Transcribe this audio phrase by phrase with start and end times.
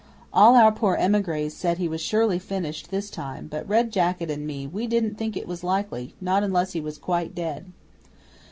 [0.33, 4.47] All our poor emigres said he was surely finished this time, but Red Jacket and
[4.47, 7.71] me we didn't think it likely, not unless he was quite dead.